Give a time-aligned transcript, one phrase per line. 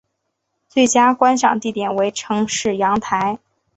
[0.67, 3.37] 最佳观赏地点为城市阳台。